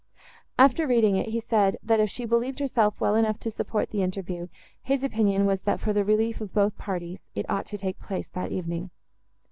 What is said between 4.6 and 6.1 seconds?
his opinion was, that, for the